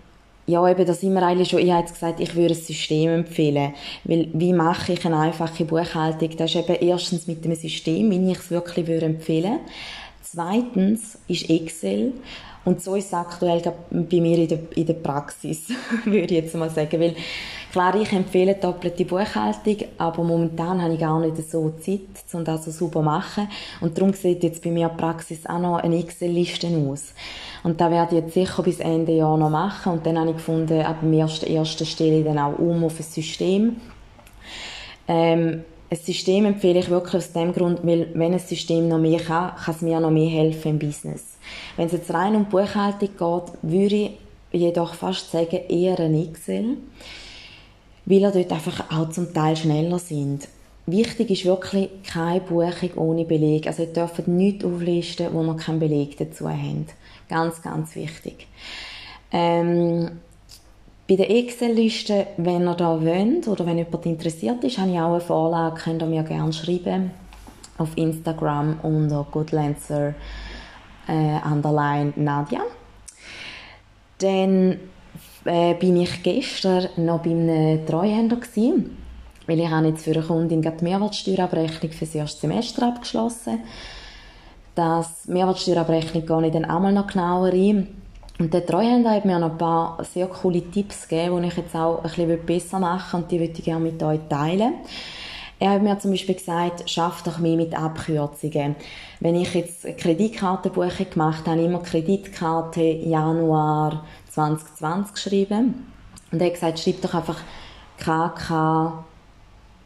ja, 0.47 0.69
eben, 0.69 0.87
da 0.87 0.95
sind 0.95 1.15
wir 1.15 1.23
eigentlich 1.23 1.51
schon, 1.51 1.61
ich 1.61 1.71
habe 1.71 1.89
gesagt, 1.89 2.21
ich 2.21 2.35
würde 2.35 2.55
ein 2.55 2.61
System 2.61 3.11
empfehlen, 3.11 3.75
weil 4.05 4.29
wie 4.33 4.53
mache 4.53 4.93
ich 4.93 5.05
eine 5.05 5.19
einfache 5.19 5.65
Buchhaltung? 5.65 6.37
Das 6.37 6.55
ist 6.55 6.57
eben 6.57 6.89
erstens 6.89 7.27
mit 7.27 7.45
einem 7.45 7.57
System, 7.57 8.11
wie 8.11 8.33
ich 8.33 8.39
es 8.39 8.51
wirklich 8.51 8.87
würde 8.87 9.07
empfehlen. 9.07 9.61
Zweitens 10.23 11.19
ist 11.29 11.51
Excel 11.51 12.13
und 12.65 12.83
so 12.83 12.95
ist 12.95 13.07
es 13.07 13.15
aktuell 13.15 13.63
bei 13.91 14.21
mir 14.21 14.39
in 14.39 14.49
der, 14.49 14.59
in 14.75 14.87
der 14.87 14.95
Praxis, 14.95 15.69
würde 16.05 16.35
ich 16.35 16.43
jetzt 16.43 16.55
mal 16.55 16.69
sagen. 16.69 17.01
Weil, 17.01 17.15
klar, 17.73 17.95
ich 17.95 18.13
empfehle 18.13 18.55
doppelte 18.55 19.07
Buchhaltung, 19.07 19.77
aber 19.97 20.23
momentan 20.23 20.83
habe 20.83 20.95
ich 20.95 21.01
gar 21.01 21.19
nicht 21.21 21.51
so 21.51 21.71
Zeit, 21.81 22.01
um 22.33 22.45
das 22.45 22.67
so 22.67 22.71
sauber 22.71 23.01
zu 23.01 23.03
machen. 23.03 23.49
Und 23.81 23.97
darum 23.97 24.13
sieht 24.13 24.43
jetzt 24.43 24.63
bei 24.63 24.71
mir 24.71 24.91
die 24.91 24.97
Praxis 24.97 25.47
auch 25.47 25.59
noch 25.59 25.79
eine 25.79 25.99
Excel-Liste 25.99 26.69
aus. 26.69 27.15
Und 27.63 27.81
da 27.81 27.91
werde 27.91 28.17
ich 28.17 28.23
jetzt 28.25 28.35
sicher 28.35 28.63
bis 28.63 28.81
Ende 28.81 29.13
Jahr 29.13 29.39
noch 29.39 29.51
machen. 29.51 29.95
Und 29.95 30.07
dann 30.07 30.19
habe 30.19 30.31
ich 30.31 30.37
gefunden, 30.37 30.83
ab 30.83 31.01
dem 31.01 31.13
ersten, 31.15 31.47
ersten 31.47 31.87
stelle 31.87 32.19
ich 32.19 32.25
dann 32.25 32.39
auch 32.39 32.59
um 32.59 32.85
auf 32.85 32.99
ein 32.99 33.05
System. 33.05 33.77
Ähm, 35.09 35.65
ein 35.91 35.97
System 35.97 36.45
empfehle 36.45 36.79
ich 36.79 36.89
wirklich 36.89 37.17
aus 37.17 37.33
dem 37.33 37.53
Grund, 37.53 37.81
weil 37.83 38.09
wenn 38.15 38.33
ein 38.33 38.39
System 38.39 38.87
noch 38.87 38.99
mehr 38.99 39.19
kann, 39.19 39.57
kann 39.57 39.75
es 39.75 39.83
mir 39.83 39.99
noch 39.99 40.13
mehr 40.13 40.31
helfen 40.31 40.73
im 40.73 40.79
Business. 40.79 41.25
Wenn 41.77 41.87
es 41.87 41.93
jetzt 41.93 42.15
rein 42.15 42.37
um 42.37 42.45
Buchhaltung 42.45 43.09
geht, 43.09 43.53
würde 43.63 44.11
ich 44.53 44.61
jedoch 44.61 44.95
fast 44.95 45.33
sagen, 45.33 45.61
eher 45.69 45.99
ein 45.99 46.15
Excel, 46.15 46.77
weil 48.07 48.23
er 48.23 48.31
dort 48.31 48.53
einfach 48.53 48.91
auch 48.93 49.11
zum 49.11 49.35
Teil 49.35 49.57
schneller 49.57 49.99
sind. 49.99 50.47
Wichtig 50.87 51.31
ist 51.31 51.45
wirklich 51.45 51.91
keine 52.05 52.41
Buchung 52.41 52.95
ohne 52.97 53.25
Beleg. 53.25 53.67
Also 53.67 53.83
ihr 53.83 53.93
dürft 53.93 54.29
nichts 54.29 54.65
auflisten, 54.65 55.33
wo 55.33 55.43
noch 55.43 55.57
keinen 55.57 55.81
Beleg 55.81 56.17
dazu 56.17 56.49
habt. 56.49 56.95
Ganz, 57.29 57.63
ganz 57.63 57.95
wichtig. 57.97 58.47
Ähm, 59.33 60.21
bei 61.11 61.17
der 61.17 61.29
Excel-Liste, 61.29 62.29
wenn 62.37 62.69
ihr 62.69 62.75
da 62.77 63.05
wollt 63.05 63.49
oder 63.49 63.67
wenn 63.67 63.79
jemand 63.79 64.07
interessiert 64.07 64.63
ist, 64.63 64.79
habe 64.79 64.93
ich 64.93 65.01
auch 65.01 65.11
eine 65.11 65.21
Vorlage, 65.21 65.81
könnt 65.81 66.03
ihr 66.03 66.07
mir 66.07 66.23
gerne 66.23 66.53
schreiben 66.53 67.11
auf 67.79 67.89
Instagram 67.97 68.79
unter 68.85 69.27
goodlancer 69.29 70.15
äh, 71.09 71.41
underline 71.45 72.13
Nadia. 72.15 72.61
Dann 74.19 74.79
äh, 75.47 75.75
bin 75.75 75.97
ich 76.01 76.23
gestern 76.23 76.91
noch 76.97 77.25
bei 77.25 77.31
einem 77.31 77.85
Treuhänder 77.87 78.37
gewesen, 78.37 78.97
weil 79.49 79.59
ich 79.59 79.69
habe 79.69 79.89
jetzt 79.89 80.05
für 80.05 80.13
eine 80.13 80.23
Kundin 80.23 80.63
die 80.63 80.85
Mehrwertsteuerabrechnung 80.85 81.91
für 81.91 82.05
das 82.05 82.15
erste 82.15 82.43
Semester 82.43 82.87
abgeschlossen. 82.87 83.59
Das 84.77 85.27
Mehrwertsteuerabrechnung 85.27 86.25
gehe 86.25 86.47
ich 86.47 86.53
dann 86.53 86.67
einmal 86.67 86.93
noch 86.93 87.09
genauer 87.09 87.49
ein 87.49 87.89
und 88.41 88.55
der 88.55 88.65
Treuhänder 88.65 89.11
hat 89.11 89.27
mir 89.27 89.39
noch 89.39 89.51
ein 89.51 89.59
paar 89.59 90.03
sehr 90.03 90.27
coole 90.27 90.63
Tipps 90.71 91.07
gegeben, 91.07 91.43
die 91.43 91.49
ich 91.49 91.57
jetzt 91.59 91.77
auch 91.77 91.99
ein 91.99 92.03
bisschen 92.03 92.47
besser 92.47 92.79
machen 92.79 93.13
will 93.13 93.23
und 93.23 93.31
die 93.31 93.41
würde 93.41 93.53
ich 93.53 93.65
gerne 93.65 93.85
mit 93.85 94.03
euch 94.03 94.21
teilen. 94.31 94.75
Er 95.59 95.73
hat 95.73 95.83
mir 95.83 95.99
zum 95.99 96.13
Beispiel 96.13 96.37
gesagt, 96.37 96.89
schaff 96.89 97.23
doch 97.23 97.39
mehr 97.39 97.57
mit 97.57 97.75
Abkürzungen. 97.75 98.77
Wenn 99.21 99.35
ich 99.35 99.53
jetzt 99.53 99.85
eine 99.85 99.95
Kreditkartenbuchung 99.95 101.11
gemacht 101.11 101.41
habe, 101.41 101.51
habe 101.51 101.61
ich 101.61 101.67
immer 101.67 101.83
Kreditkarte 101.83 102.81
Januar 102.81 104.07
2020 104.31 105.13
geschrieben. 105.13 105.93
Und 106.33 106.41
er 106.41 106.47
hat 106.47 106.55
gesagt, 106.55 106.79
schreib 106.79 107.03
doch 107.03 107.13
einfach 107.13 107.41
KK 107.99 109.05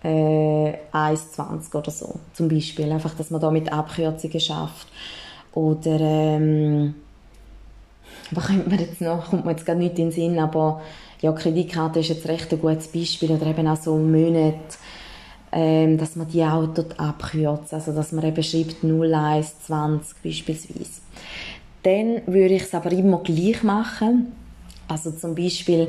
äh, 0.04 0.74
1,20 0.92 1.74
oder 1.74 1.90
so, 1.90 2.20
zum 2.34 2.48
Beispiel. 2.48 2.92
Einfach, 2.92 3.14
dass 3.14 3.30
man 3.30 3.40
da 3.40 3.50
mit 3.50 3.72
Abkürzungen 3.72 4.38
schafft. 4.38 4.86
Oder, 5.54 5.98
ähm, 5.98 6.94
was 8.30 8.46
könnte 8.46 8.68
man 8.68 8.78
jetzt 8.78 9.00
noch, 9.00 9.30
kommt 9.30 9.44
mir 9.44 9.52
jetzt 9.52 9.66
gar 9.66 9.74
nicht 9.74 9.98
in 9.98 10.06
den 10.06 10.12
Sinn, 10.12 10.38
aber 10.38 10.80
ja, 11.20 11.32
Kreditkarte 11.32 12.00
ist 12.00 12.08
jetzt 12.08 12.28
recht 12.28 12.52
ein 12.52 12.60
gutes 12.60 12.88
Beispiel, 12.88 13.30
oder 13.30 13.46
eben 13.46 13.66
auch 13.66 13.76
so 13.76 13.96
Monate, 13.96 14.58
ähm, 15.52 15.98
dass 15.98 16.16
man 16.16 16.28
die 16.28 16.42
auch 16.42 16.66
dort 16.66 16.98
abkürzt, 16.98 17.72
also 17.72 17.92
dass 17.92 18.12
man 18.12 18.24
eben 18.24 18.42
schreibt 18.42 18.82
0120 18.82 20.16
beispielsweise. 20.22 21.00
Dann 21.82 22.22
würde 22.26 22.54
ich 22.54 22.62
es 22.62 22.74
aber 22.74 22.92
immer 22.92 23.18
gleich 23.18 23.62
machen, 23.62 24.32
also 24.88 25.10
zum 25.10 25.34
Beispiel 25.34 25.88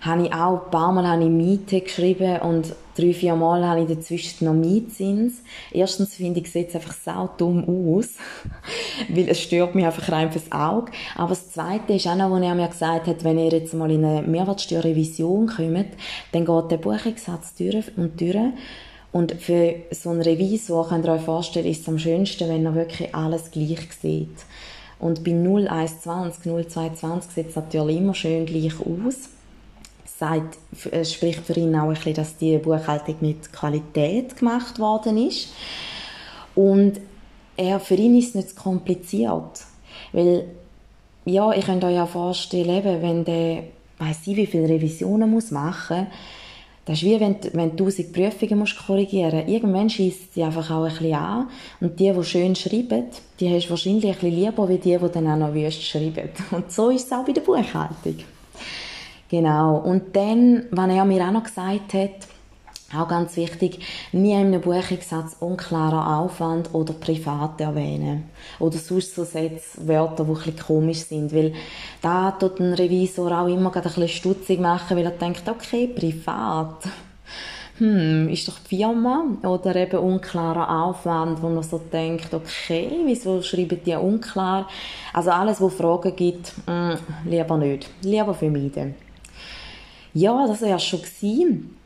habe 0.00 0.26
ich 0.26 0.32
auch 0.32 0.64
ein 0.64 0.70
paar 0.70 0.92
Mal 0.92 1.06
habe 1.06 1.26
Miete 1.26 1.80
geschrieben 1.80 2.40
und 2.40 2.74
drei, 3.00 3.12
vier 3.12 3.34
Mal 3.34 3.66
habe 3.66 3.82
ich 3.82 3.88
dazwischen 3.88 4.44
noch 4.44 4.54
Mietzins. 4.54 5.42
Erstens 5.72 6.14
finde 6.14 6.40
ich, 6.40 6.46
es 6.46 6.52
sieht 6.52 6.74
einfach 6.74 6.92
sau 6.92 7.30
dumm 7.36 7.64
aus, 7.64 8.08
weil 9.08 9.28
es 9.28 9.40
stört 9.40 9.74
mich 9.74 9.84
einfach 9.84 10.10
rein 10.10 10.30
fürs 10.30 10.52
Auge. 10.52 10.92
Aber 11.16 11.30
das 11.30 11.50
Zweite 11.50 11.94
ist 11.94 12.06
auch 12.06 12.16
noch, 12.16 12.30
was 12.30 12.42
er 12.42 12.54
mir 12.54 12.68
gesagt 12.68 13.06
hat, 13.06 13.24
wenn 13.24 13.38
ihr 13.38 13.50
jetzt 13.50 13.74
mal 13.74 13.90
in 13.90 14.04
eine 14.04 14.22
Mehrwertsteuerrevision 14.22 15.46
kommt, 15.48 15.88
dann 16.32 16.44
geht 16.44 16.70
der 16.70 16.76
Buchungssatz 16.76 17.54
durch 17.54 17.96
und 17.96 18.20
durch. 18.20 18.36
Und 19.12 19.32
für 19.40 19.74
so 19.90 20.10
einen 20.10 20.22
Revisor 20.22 20.88
könnt 20.88 21.06
ihr 21.06 21.12
euch 21.12 21.22
vorstellen, 21.22 21.66
ist 21.66 21.82
es 21.82 21.88
am 21.88 21.98
schönsten, 21.98 22.48
wenn 22.48 22.64
er 22.64 22.74
wirklich 22.74 23.12
alles 23.14 23.50
gleich 23.50 23.88
sieht. 24.00 24.36
Und 25.00 25.24
bei 25.24 25.32
0120, 25.32 26.44
0220 26.44 27.32
sieht 27.32 27.48
es 27.48 27.56
natürlich 27.56 27.96
immer 27.96 28.14
schön 28.14 28.46
gleich 28.46 28.74
aus 28.78 29.30
sagt, 30.20 30.58
es 30.90 31.14
spricht 31.14 31.40
für 31.40 31.54
ihn 31.54 31.74
auch 31.74 31.88
ein 31.88 31.94
bisschen, 31.94 32.14
dass 32.14 32.36
die 32.36 32.58
Buchhaltung 32.58 33.16
mit 33.20 33.52
Qualität 33.52 34.36
gemacht 34.36 34.78
worden 34.78 35.16
ist. 35.16 35.48
Und 36.54 37.00
er, 37.56 37.80
für 37.80 37.94
ihn 37.94 38.16
ist 38.18 38.28
es 38.28 38.34
nicht 38.34 38.48
zu 38.50 38.54
kompliziert. 38.54 39.62
Weil, 40.12 40.44
ja, 41.24 41.52
ich 41.52 41.64
könnt 41.64 41.84
euch 41.84 41.94
ja 41.94 42.06
vorstellen, 42.06 43.02
wenn 43.02 43.24
der, 43.24 43.64
weiß 43.98 44.26
ich, 44.26 44.36
wie 44.36 44.46
viele 44.46 44.68
Revisionen 44.68 45.30
muss 45.30 45.50
machen 45.50 46.06
Das 46.84 46.98
ist 46.98 47.04
wie 47.04 47.18
wenn, 47.18 47.36
wenn 47.54 47.76
du 47.76 47.84
tausend 47.84 48.12
Prüfungen 48.12 48.58
musst 48.58 48.78
korrigieren 48.78 49.38
musst. 49.38 49.48
Irgendwann 49.48 49.88
schießt 49.88 50.34
sie 50.34 50.42
einfach 50.42 50.70
auch 50.70 50.84
ein 50.84 50.90
bisschen 50.90 51.14
an. 51.14 51.48
Und 51.80 51.98
die, 51.98 52.12
die 52.12 52.24
schön 52.24 52.54
schreiben, 52.54 53.04
die 53.38 53.54
hast 53.54 53.66
du 53.66 53.70
wahrscheinlich 53.70 54.04
ein 54.04 54.14
bisschen 54.14 54.32
lieber, 54.32 54.68
wie 54.68 54.78
die, 54.78 54.98
die 54.98 55.12
dann 55.12 55.28
auch 55.28 55.36
noch 55.36 55.54
wüst 55.54 55.82
schreiben. 55.82 56.28
Und 56.50 56.70
so 56.70 56.90
ist 56.90 57.06
es 57.06 57.12
auch 57.12 57.24
bei 57.24 57.32
der 57.32 57.40
Buchhaltung. 57.40 58.16
Genau. 59.30 59.76
Und 59.76 60.16
dann, 60.16 60.64
was 60.70 60.90
er 60.90 61.04
mir 61.04 61.24
auch 61.26 61.32
noch 61.32 61.44
gesagt 61.44 61.94
hat, 61.94 62.26
auch 62.92 63.06
ganz 63.06 63.36
wichtig, 63.36 63.78
nie 64.10 64.32
in 64.32 64.48
einem 64.48 64.60
Buchungssatz 64.60 65.36
unklarer 65.38 66.18
Aufwand 66.18 66.74
oder 66.74 66.92
privat 66.92 67.60
erwähnen. 67.60 68.24
Oder 68.58 68.78
sonst 68.78 69.14
so 69.14 69.22
Sätze, 69.22 69.86
Wörter, 69.86 70.24
die 70.24 70.30
ein 70.30 70.34
bisschen 70.34 70.58
komisch 70.58 71.04
sind. 71.04 71.32
Weil 71.32 71.52
da 72.02 72.32
tut 72.32 72.58
ein 72.58 72.74
Revisor 72.74 73.30
auch 73.30 73.46
immer 73.46 73.74
ein 73.74 73.82
bisschen 73.82 74.08
stutzig 74.08 74.58
machen, 74.58 74.96
weil 74.96 75.04
er 75.04 75.12
denkt, 75.12 75.48
okay, 75.48 75.86
privat. 75.86 76.82
Hm, 77.78 78.28
ist 78.28 78.48
doch 78.48 78.58
die 78.58 78.76
Firma 78.76 79.24
oder 79.44 79.74
eben 79.76 80.00
unklarer 80.00 80.84
Aufwand, 80.84 81.40
wo 81.40 81.48
man 81.48 81.62
so 81.62 81.78
denkt, 81.78 82.34
okay, 82.34 82.90
wieso 83.06 83.40
schreiben 83.40 83.80
die 83.86 83.94
unklar? 83.94 84.68
Also 85.14 85.30
alles, 85.30 85.60
wo 85.60 85.68
Fragen 85.68 86.14
gibt, 86.14 86.52
mh, 86.66 86.94
hm, 86.94 87.30
lieber 87.30 87.56
nicht, 87.56 87.88
lieber 88.02 88.34
vermeiden. 88.34 88.96
Ja, 90.12 90.46
das 90.46 90.62
war 90.62 90.68
ja 90.68 90.78
schon 90.78 91.02
gewesen. 91.02 91.76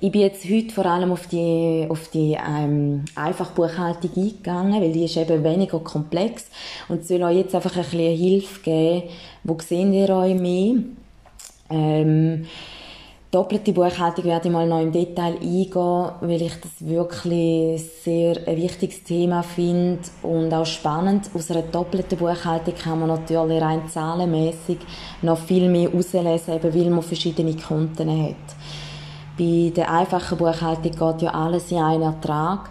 Ich 0.00 0.12
bin 0.12 0.20
jetzt 0.20 0.44
heute 0.48 0.72
vor 0.72 0.86
allem 0.86 1.10
auf 1.10 1.26
die, 1.26 1.86
auf 1.88 2.08
die 2.08 2.36
ähm, 2.46 3.04
Einfachbuchhaltung 3.16 4.10
eingegangen, 4.14 4.80
weil 4.80 4.92
die 4.92 5.04
ist 5.04 5.16
eben 5.16 5.42
weniger 5.42 5.80
komplex 5.80 6.46
und 6.88 7.04
soll 7.04 7.22
euch 7.24 7.38
jetzt 7.38 7.54
einfach 7.54 7.74
ein 7.74 7.82
bisschen 7.82 8.16
Hilfe 8.16 8.60
geben, 8.60 9.02
wo 9.42 9.58
seht 9.58 9.92
ihr 9.92 10.08
euch 10.10 10.38
mehr. 10.38 10.76
Ähm, 11.70 12.46
doppelte 13.30 13.72
Buchhaltung 13.72 14.24
werde 14.24 14.48
ich 14.48 14.52
mal 14.52 14.66
noch 14.66 14.80
im 14.80 14.90
Detail 14.90 15.34
eingehen, 15.34 16.12
weil 16.20 16.42
ich 16.42 16.54
das 16.60 16.72
wirklich 16.80 17.82
sehr 18.02 18.36
ein 18.46 18.56
wichtiges 18.56 19.04
Thema 19.04 19.42
finde 19.42 20.00
und 20.22 20.52
auch 20.52 20.66
spannend. 20.66 21.30
Aus 21.34 21.50
einer 21.50 21.62
doppelten 21.62 22.18
Buchhaltung 22.18 22.74
kann 22.74 22.98
man 22.98 23.08
natürlich 23.08 23.62
rein 23.62 23.88
zahlenmäßig 23.88 24.78
noch 25.22 25.38
viel 25.38 25.68
mehr 25.68 25.90
herauslesen, 25.90 26.54
eben 26.54 26.74
weil 26.74 26.90
man 26.90 27.02
verschiedene 27.02 27.54
Konten 27.54 28.10
hat. 28.10 28.56
Bei 29.38 29.72
der 29.74 29.90
einfachen 29.90 30.36
Buchhaltung 30.36 30.92
geht 30.92 31.22
ja 31.22 31.30
alles 31.32 31.70
in 31.70 31.78
einen 31.78 32.02
Ertrag. 32.02 32.70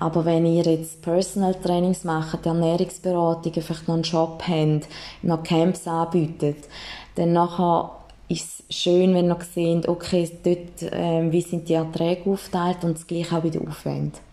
Aber 0.00 0.24
wenn 0.24 0.46
ihr 0.46 0.62
jetzt 0.62 1.02
Personal 1.02 1.56
Trainings 1.56 2.04
macht, 2.04 2.46
Ernährungsberatungen, 2.46 3.62
vielleicht 3.62 3.88
noch 3.88 3.96
einen 3.96 4.04
Shop 4.04 4.42
habt, 4.46 4.88
noch 5.22 5.42
Camps 5.42 5.88
anbietet, 5.88 6.68
dann 7.16 7.32
nachher 7.32 7.90
ist 8.28 8.64
es 8.68 8.76
schön, 8.76 9.14
wenn 9.14 9.30
ihr 9.30 9.38
seht, 9.54 9.88
okay, 9.88 10.30
dort, 10.42 10.92
äh, 10.92 11.30
wie 11.32 11.40
sind 11.40 11.68
die 11.68 11.74
Erträge 11.74 12.30
aufgeteilt 12.30 12.84
und 12.84 12.96
das 12.96 13.06
gleiche 13.06 13.36
auch 13.36 13.42
bei 13.42 13.50
den 13.50 13.66
Aufwänden. 13.66 14.28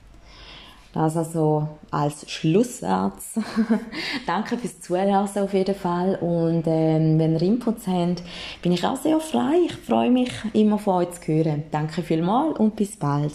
Das 0.94 1.18
also 1.18 1.68
als 1.92 2.30
Schlusssatz. 2.32 3.38
Danke 4.28 4.58
fürs 4.58 4.80
Zuhören 4.80 5.14
auf 5.14 5.54
jeden 5.54 5.75
Fall. 5.75 6.16
Und 6.16 6.64
ähm, 6.68 7.20
wenn 7.20 7.34
ihr 7.34 7.42
Inputs 7.42 7.86
habt, 7.86 8.24
bin 8.62 8.72
ich 8.72 8.86
auch 8.86 8.96
sehr 8.96 9.20
frei. 9.20 9.56
Ich 9.66 9.74
freue 9.74 10.10
mich, 10.10 10.32
immer 10.54 10.80
von 10.80 11.04
euch 11.04 11.12
zu 11.12 11.34
hören. 11.34 11.64
Danke 11.70 12.02
vielmals 12.02 12.58
und 12.60 12.78
bis 12.78 12.96
bald. 12.96 13.34